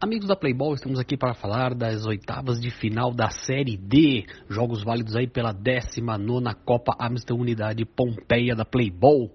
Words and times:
Amigos 0.00 0.28
da 0.28 0.36
Playboy, 0.36 0.74
estamos 0.74 1.00
aqui 1.00 1.16
para 1.16 1.34
falar 1.34 1.74
das 1.74 2.06
oitavas 2.06 2.60
de 2.60 2.70
final 2.70 3.12
da 3.12 3.30
Série 3.30 3.76
D, 3.76 4.26
jogos 4.48 4.84
válidos 4.84 5.16
aí 5.16 5.26
pela 5.26 5.50
19 5.52 6.54
Copa 6.64 6.94
Amsterdã 7.00 7.42
Unidade 7.42 7.84
Pompeia 7.84 8.54
da 8.54 8.64
Playboy. 8.64 9.28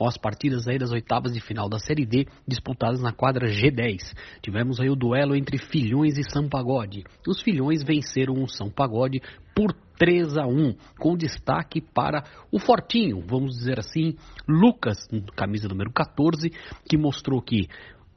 As 0.00 0.16
partidas 0.16 0.66
aí 0.66 0.78
das 0.78 0.90
oitavas 0.90 1.34
de 1.34 1.40
final 1.42 1.68
da 1.68 1.78
Série 1.78 2.06
D 2.06 2.26
disputadas 2.48 3.02
na 3.02 3.12
quadra 3.12 3.48
G10. 3.48 4.14
Tivemos 4.40 4.80
aí 4.80 4.88
o 4.88 4.96
duelo 4.96 5.36
entre 5.36 5.58
Filhões 5.58 6.16
e 6.16 6.24
São 6.24 6.48
Pagode. 6.48 7.04
Os 7.28 7.42
Filhões 7.42 7.84
venceram 7.84 8.42
o 8.42 8.48
São 8.48 8.70
Pagode 8.70 9.20
por 9.54 9.74
3 9.98 10.36
a 10.36 10.46
1, 10.46 10.74
com 10.98 11.16
destaque 11.16 11.80
para 11.80 12.22
o 12.52 12.58
fortinho, 12.58 13.22
vamos 13.26 13.56
dizer 13.56 13.78
assim, 13.78 14.14
Lucas, 14.46 14.98
camisa 15.34 15.68
número 15.68 15.90
14, 15.90 16.50
que 16.86 16.98
mostrou 16.98 17.40
que 17.40 17.66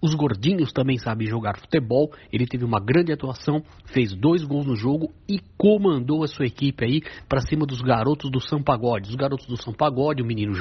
os 0.01 0.13
gordinhos 0.13 0.71
também 0.71 0.97
sabem 0.97 1.27
jogar 1.27 1.57
futebol. 1.57 2.11
Ele 2.31 2.45
teve 2.45 2.63
uma 2.63 2.79
grande 2.79 3.11
atuação, 3.11 3.63
fez 3.85 4.13
dois 4.13 4.43
gols 4.43 4.65
no 4.65 4.75
jogo 4.75 5.11
e 5.27 5.39
comandou 5.57 6.23
a 6.23 6.27
sua 6.27 6.45
equipe 6.45 6.85
aí 6.85 7.01
para 7.27 7.41
cima 7.41 7.65
dos 7.65 7.81
garotos 7.81 8.31
do 8.31 8.39
São 8.39 8.61
Pagode. 8.61 9.09
Os 9.09 9.15
garotos 9.15 9.47
do 9.47 9.61
São 9.61 9.73
Pagode, 9.73 10.21
o 10.21 10.25
menino 10.25 10.53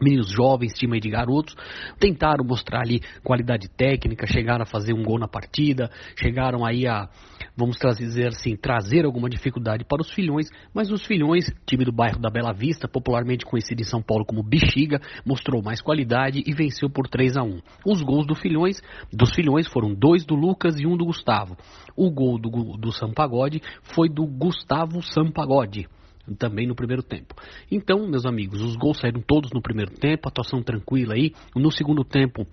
Meninos 0.00 0.30
jovens, 0.30 0.74
time 0.74 1.00
de 1.00 1.08
garotos, 1.08 1.54
tentaram 1.98 2.44
mostrar 2.44 2.80
ali 2.80 3.00
qualidade 3.24 3.68
técnica, 3.68 4.26
chegaram 4.26 4.62
a 4.62 4.66
fazer 4.66 4.92
um 4.92 5.02
gol 5.02 5.18
na 5.18 5.26
partida, 5.26 5.90
chegaram 6.14 6.66
aí 6.66 6.86
a, 6.86 7.08
vamos 7.56 7.78
dizer 7.96 8.28
assim, 8.28 8.56
trazer 8.56 9.06
alguma 9.06 9.30
dificuldade 9.30 9.84
para 9.84 10.02
os 10.02 10.10
filhões, 10.10 10.48
mas 10.74 10.90
os 10.90 11.04
filhões, 11.06 11.50
time 11.66 11.84
do 11.84 11.92
bairro 11.92 12.20
da 12.20 12.28
Bela 12.28 12.52
Vista, 12.52 12.86
popularmente 12.86 13.46
conhecido 13.46 13.80
em 13.80 13.84
São 13.84 14.02
Paulo 14.02 14.26
como 14.26 14.42
Bexiga, 14.42 15.00
mostrou 15.24 15.62
mais 15.62 15.80
qualidade 15.80 16.42
e 16.46 16.52
venceu 16.52 16.90
por 16.90 17.08
3 17.08 17.38
a 17.38 17.42
1. 17.42 17.60
Os 17.86 18.02
gols 18.02 18.26
do 18.26 18.34
filhões, 18.34 18.82
dos 19.10 19.34
filhões 19.34 19.66
foram 19.66 19.94
dois 19.94 20.26
do 20.26 20.34
Lucas 20.34 20.78
e 20.78 20.86
um 20.86 20.96
do 20.96 21.06
Gustavo. 21.06 21.56
O 21.96 22.10
gol 22.10 22.38
do, 22.38 22.50
do 22.76 22.92
Sampagode 22.92 23.62
foi 23.82 24.10
do 24.10 24.26
Gustavo 24.26 25.02
Sampagode 25.02 25.88
também 26.34 26.66
no 26.66 26.74
primeiro 26.74 27.02
tempo. 27.02 27.34
Então, 27.70 28.06
meus 28.08 28.26
amigos, 28.26 28.60
os 28.60 28.76
gols 28.76 28.98
saíram 28.98 29.20
todos 29.20 29.50
no 29.52 29.62
primeiro 29.62 29.92
tempo, 29.92 30.28
atuação 30.28 30.62
tranquila 30.62 31.14
aí. 31.14 31.32
No 31.54 31.70
segundo 31.70 32.04
tempo, 32.04 32.46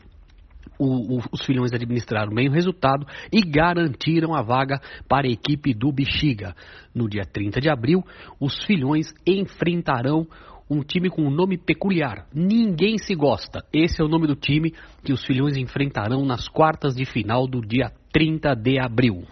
o, 0.79 1.17
o, 1.17 1.21
os 1.31 1.43
filhões 1.45 1.71
administraram 1.73 2.33
bem 2.33 2.47
o 2.47 2.51
resultado 2.51 3.05
e 3.31 3.41
garantiram 3.41 4.33
a 4.33 4.41
vaga 4.41 4.79
para 5.07 5.27
a 5.27 5.31
equipe 5.31 5.73
do 5.73 5.91
Bexiga. 5.91 6.55
No 6.93 7.09
dia 7.09 7.23
30 7.25 7.61
de 7.61 7.69
abril, 7.69 8.03
os 8.39 8.63
filhões 8.65 9.13
enfrentarão 9.25 10.27
um 10.69 10.81
time 10.81 11.09
com 11.09 11.23
um 11.23 11.31
nome 11.31 11.57
peculiar. 11.57 12.25
Ninguém 12.33 12.97
se 12.97 13.13
gosta. 13.15 13.63
Esse 13.71 14.01
é 14.01 14.05
o 14.05 14.07
nome 14.07 14.27
do 14.27 14.35
time 14.35 14.73
que 15.03 15.13
os 15.13 15.23
filhões 15.23 15.57
enfrentarão 15.57 16.25
nas 16.25 16.47
quartas 16.47 16.95
de 16.95 17.05
final 17.05 17.47
do 17.47 17.61
dia 17.61 17.91
30 18.11 18.55
de 18.55 18.79
abril. 18.79 19.23